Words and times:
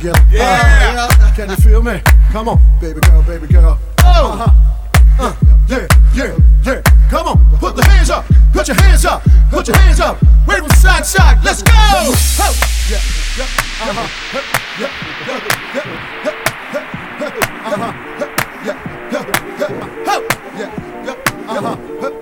together. 0.00 0.26
Yeah. 0.30 1.08
Uh, 1.10 1.34
can 1.34 1.50
you 1.50 1.56
feel 1.56 1.82
me? 1.82 2.00
Come 2.32 2.48
on, 2.48 2.58
baby 2.80 3.00
girl, 3.00 3.22
baby 3.22 3.46
girl. 3.46 3.78
Oh. 4.00 4.32
Uh-huh. 4.32 4.50
Uh, 5.20 5.34
yeah, 5.68 5.86
yeah, 6.14 6.38
yeah. 6.64 6.82
Come 7.10 7.28
on, 7.28 7.58
put 7.58 7.76
the 7.76 7.84
hands 7.84 8.08
up, 8.08 8.24
put 8.52 8.66
your 8.68 8.76
hands 8.76 9.04
up, 9.04 9.22
put 9.50 9.68
your 9.68 9.76
hands 9.76 10.00
up. 10.00 10.16
Wave 10.46 10.60
from 10.60 10.70
side 10.70 11.04
to 11.04 11.04
side. 11.04 11.44
Let's 11.44 11.62
go. 11.62 11.72
Oh. 11.74 12.14
Yeah, 12.88 13.00
yeah, 13.36 13.44
uh-huh. 13.84 14.08
Yeah, 14.32 14.44
yeah, 14.80 14.90
yeah, 15.26 15.40
yeah, 15.74 15.86
yeah, 16.24 16.36
uh-huh. 17.66 17.92
Yeah, 18.20 18.30
yeah, 18.64 18.76
yeah, 19.12 19.24
yeah, 20.56 20.70
yeah, 21.04 21.16
uh-huh. 21.48 22.19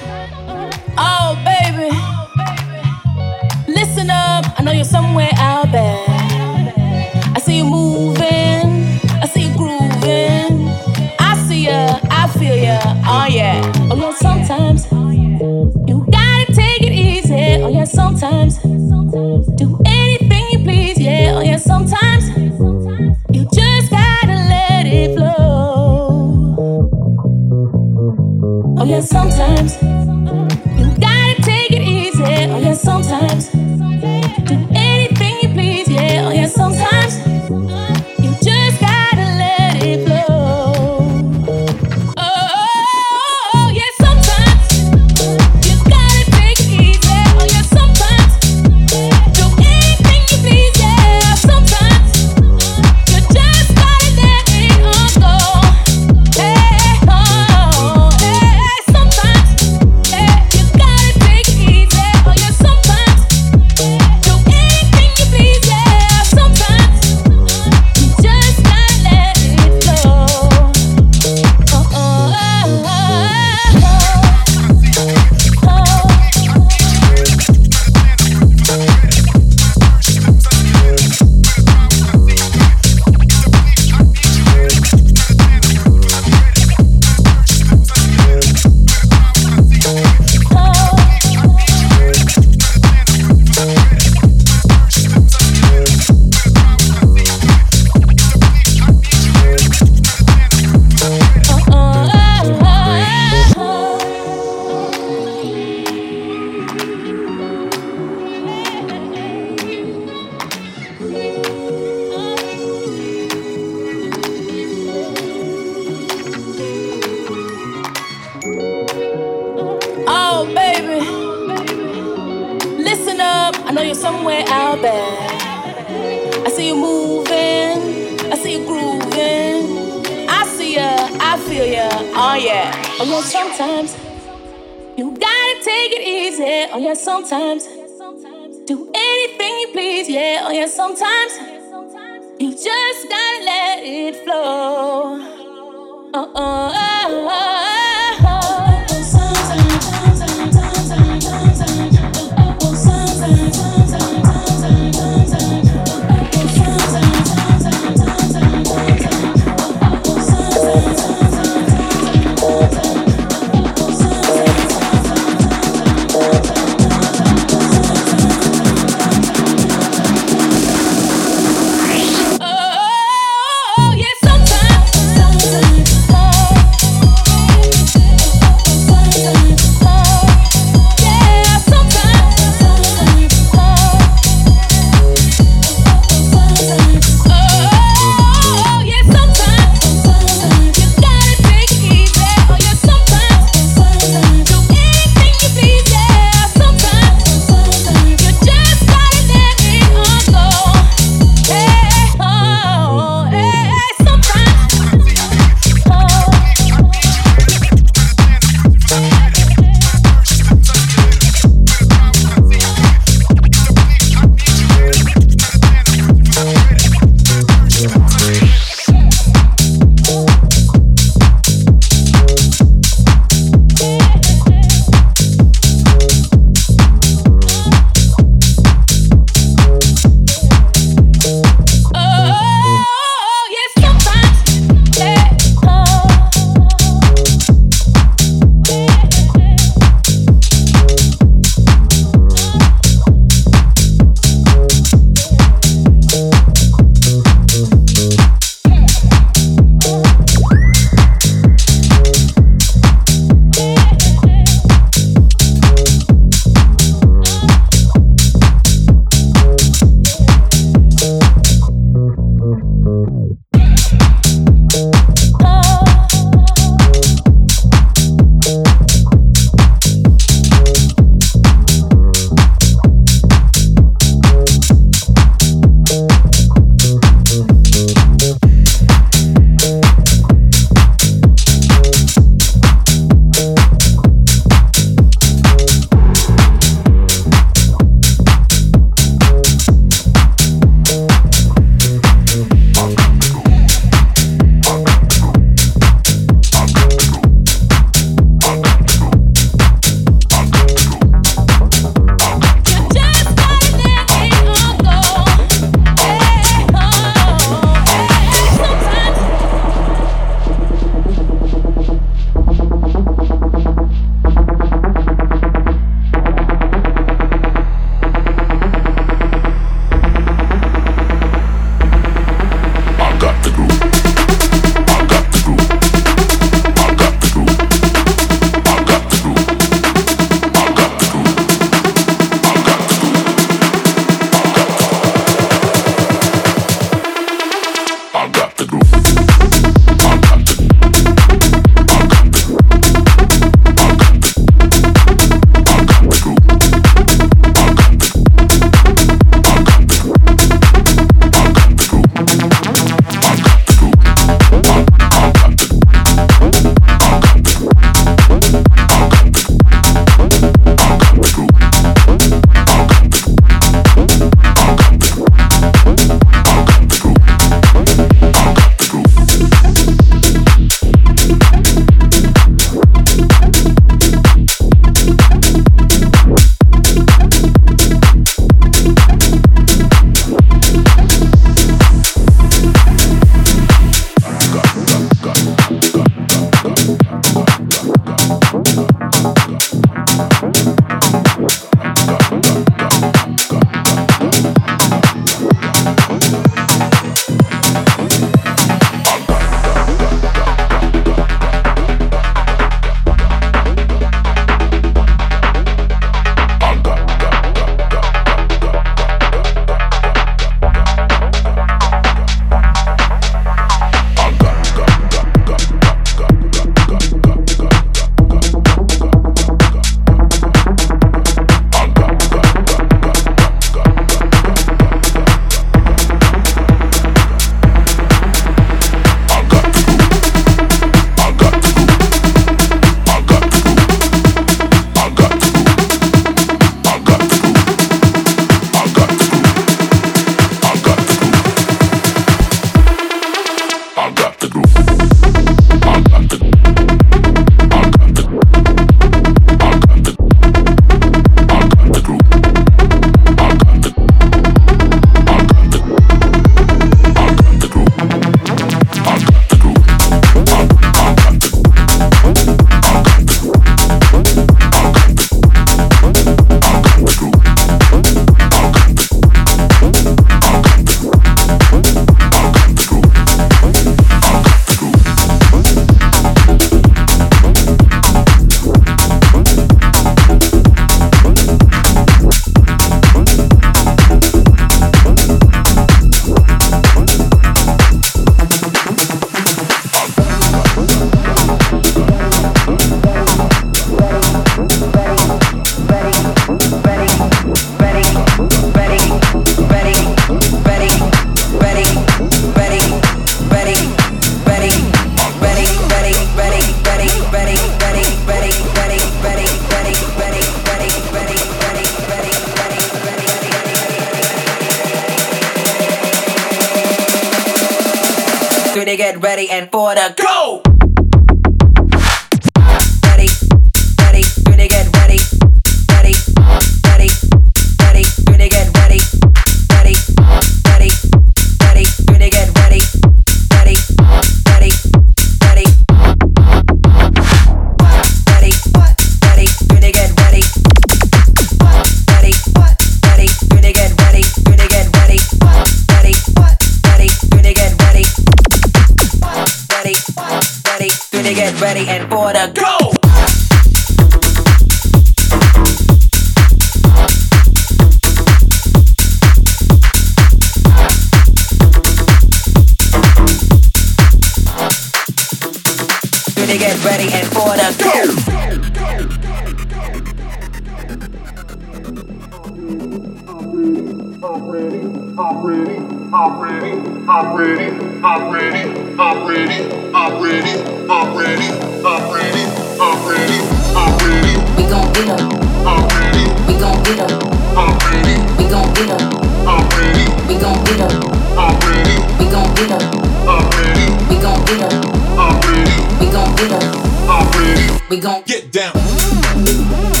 I'm 576.21 576.39
ready, 576.39 576.71
I'm 577.09 577.35
ready, 577.35 577.65
I'm 578.03 578.31
ready, 578.31 578.61
I'm 578.99 579.27
ready, 579.27 579.57
I'm 579.91 580.21
ready, 580.21 580.53
I'm 580.87 581.17
ready, 581.17 581.49
I'm 581.81 582.13
ready, 582.13 582.43
I'm 582.79 583.07
ready, 583.09 583.39
I'm 583.73 583.97
ready. 583.97 584.35
We 584.55 584.69
gon' 584.69 584.93
get 584.93 585.09
'em. 585.09 585.31
I'm 585.65 585.87
ready. 585.97 586.25
We 586.45 586.59
gon' 586.59 586.83
get 586.83 586.99
'em. 586.99 587.17
I'm 587.57 587.73
ready. 587.89 588.13
We 588.37 588.45
gon' 588.51 588.71
get 588.75 588.91
'em. 588.91 589.09
I'm 589.49 589.65
ready. 589.73 590.05
We 590.27 590.37
gon' 590.37 590.63
get 590.63 590.81
'em. 590.81 591.01
I'm 591.41 591.57
ready. 591.65 591.97
We 592.19 592.29
gon' 592.29 592.53
get 592.53 592.71
'em. 592.71 593.01
I'm 593.25 593.49
ready. 593.57 593.87
We 594.07 594.15
gon' 594.21 594.45
get 594.45 594.61
'em. 594.61 594.91
I'm 595.17 595.41
ready. 595.41 595.75
We 595.99 596.05
gon' 596.11 596.35
get 596.35 596.51
'em. 596.51 596.75
I'm 597.09 597.25
ready. 597.33 597.65
We 597.89 597.97
gon' 597.97 598.21
get 598.27 598.51
down. 598.51 600.00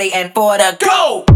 Ready 0.00 0.12
and 0.12 0.32
for 0.34 0.56
the 0.56 0.76
go. 0.80 1.29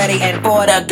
Ready 0.00 0.18
and 0.22 0.42
for 0.42 0.89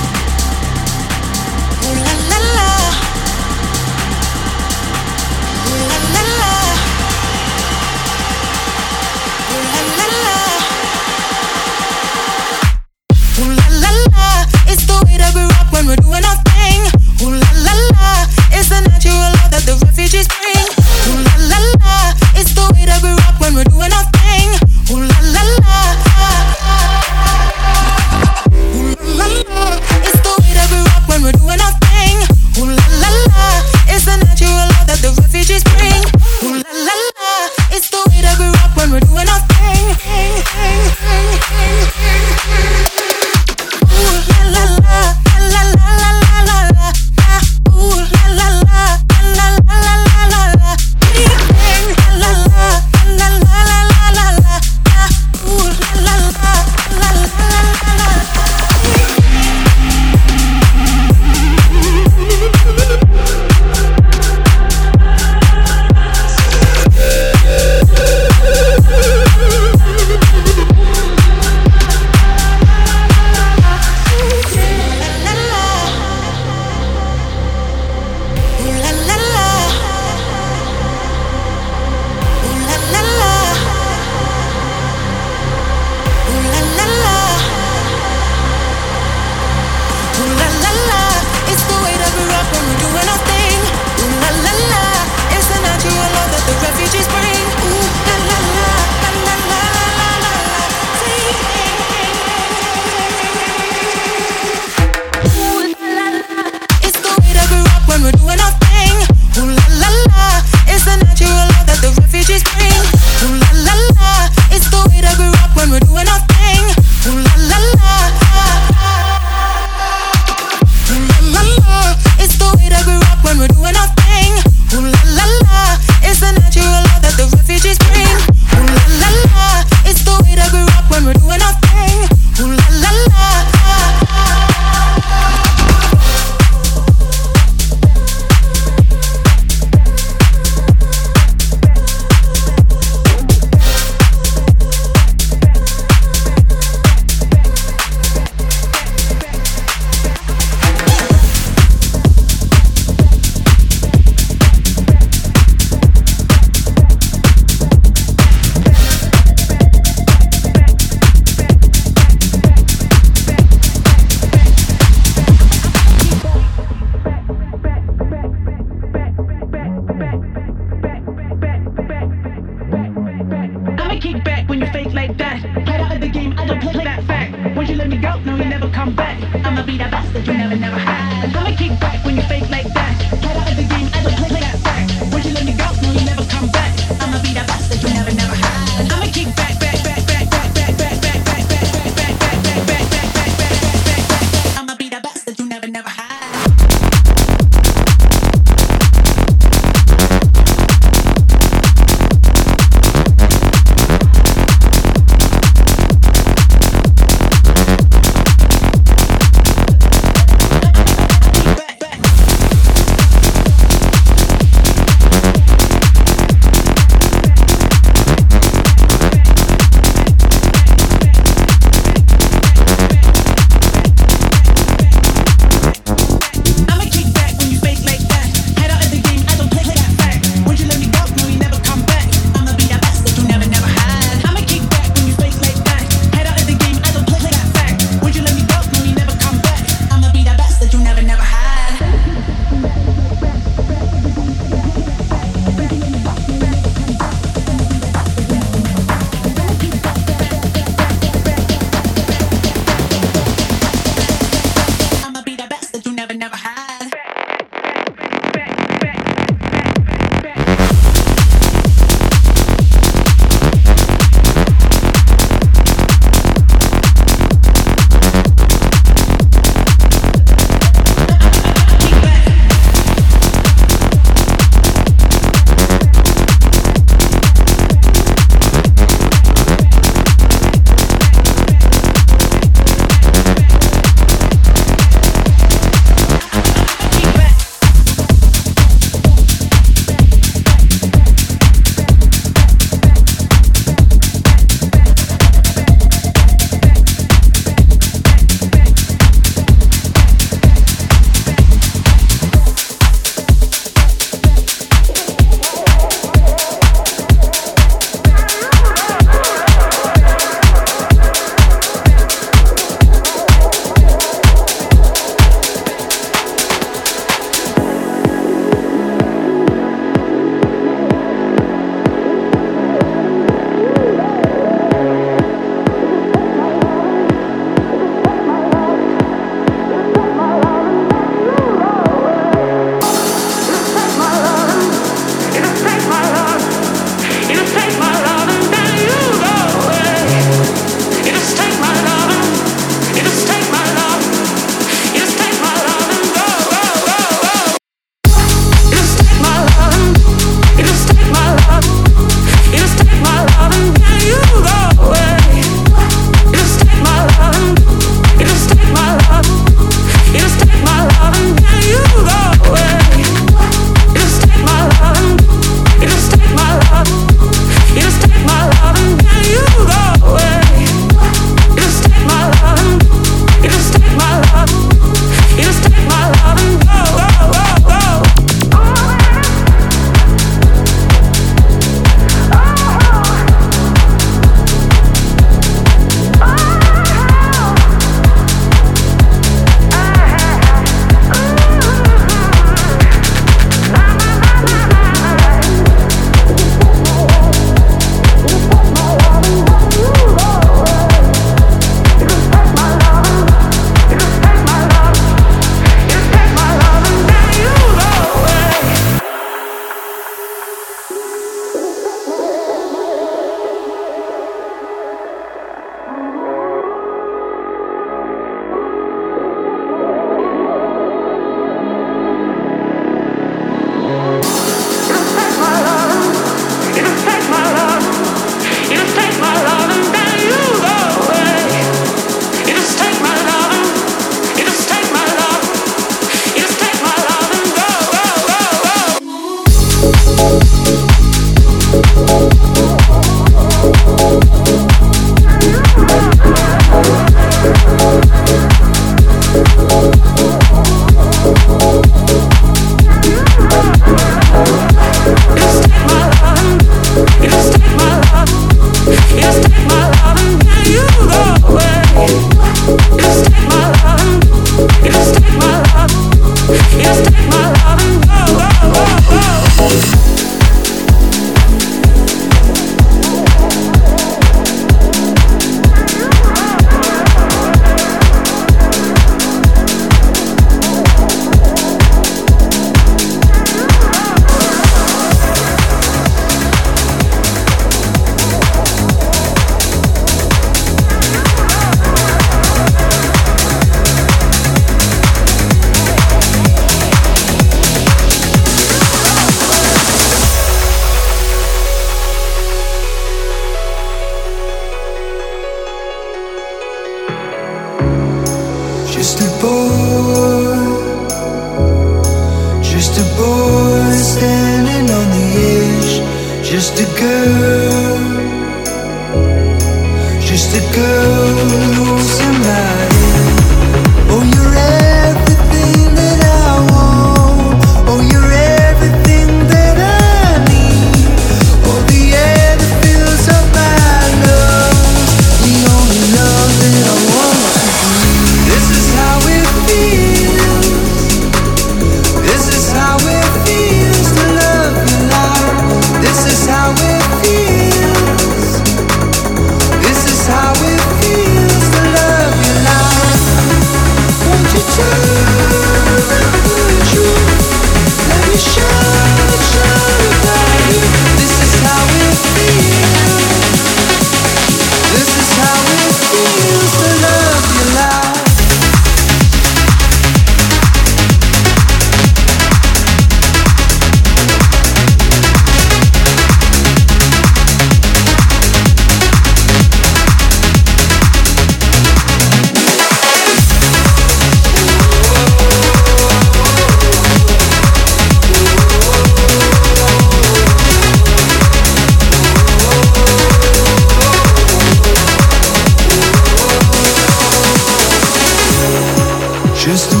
Чувствую 599.63 600.00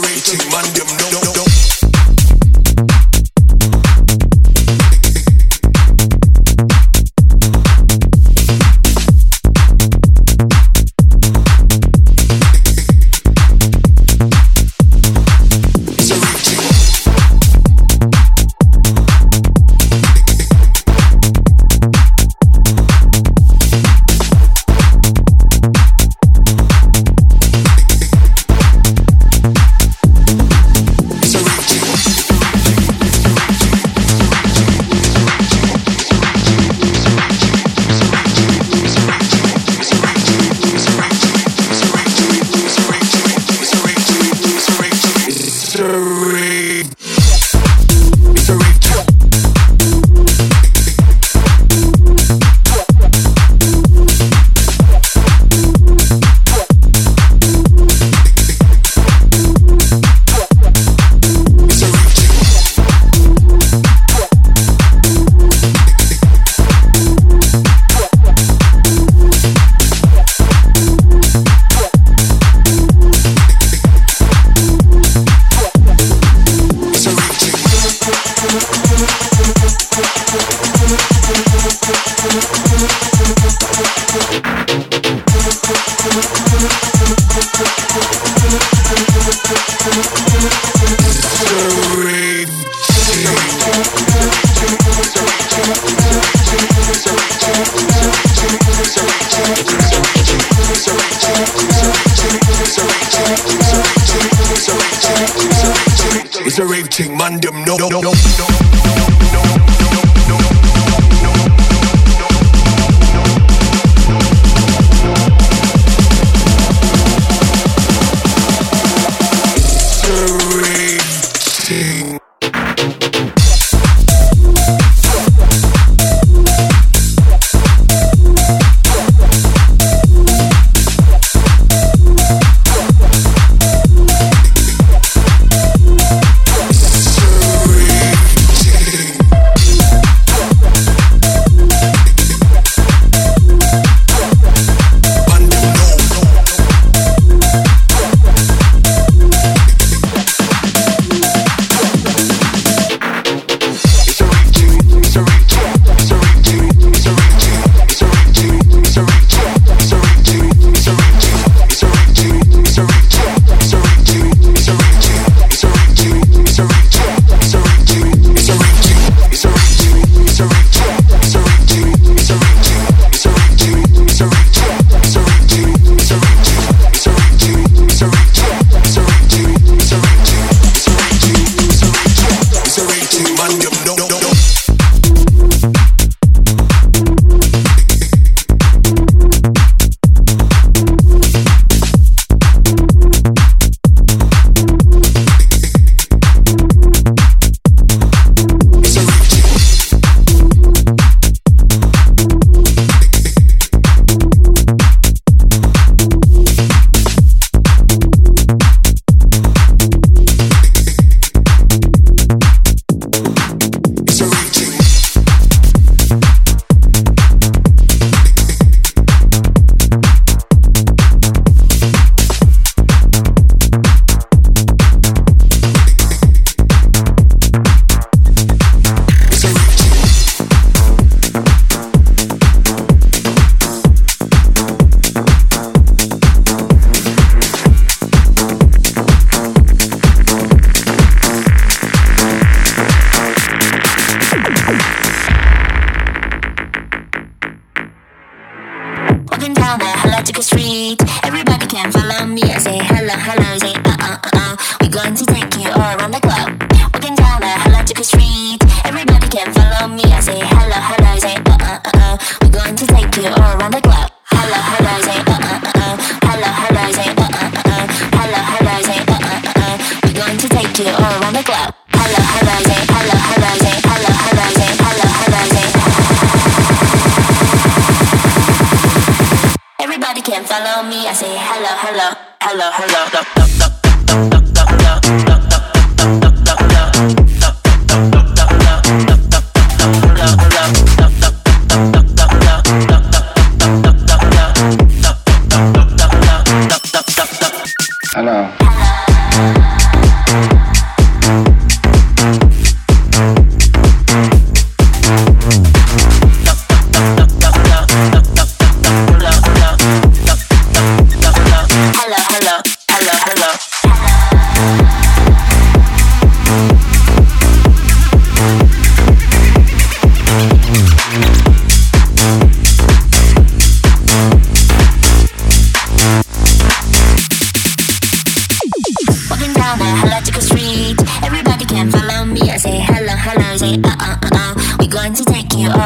Raging 0.00 0.38
man, 0.50 0.64
them 0.72 0.86
no, 1.12 1.20
no, 1.20 1.32
no. 1.36 1.41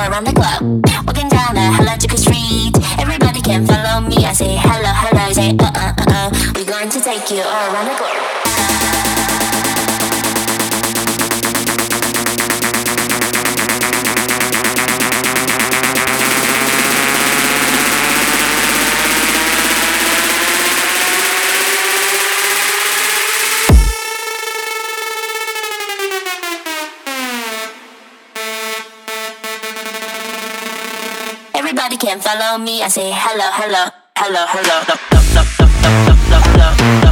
around 0.05 0.25
the 0.25 0.33
globe. 0.33 0.85
Walking 1.07 1.29
down 1.29 1.55
the 1.55 1.67
Harajuku 1.77 2.19
street. 2.19 2.75
Everybody 3.01 3.41
can 3.41 3.67
follow 3.67 4.01
me. 4.01 4.25
I 4.25 4.33
say 4.33 4.57
hello, 4.57 4.93
hello. 5.03 5.23
I 5.23 5.33
say 5.33 5.57
uh 5.59 5.65
uh 5.65 5.95
uh 5.99 6.05
uh. 6.09 6.53
We're 6.55 6.65
going 6.65 6.91
to 6.91 7.01
take 7.01 7.31
you 7.31 7.41
all 7.43 7.73
around 7.73 7.87
the 7.89 7.97
globe. 7.97 8.16
me, 32.59 32.83
I 32.83 32.89
say 32.89 33.11
hello, 33.13 33.51
hello, 33.53 33.85
hello, 34.17 34.47
hello, 34.47 34.77
hello, 34.87 34.97
hello, 35.13 36.15
hello, 36.31 36.73
hello. 36.77 37.06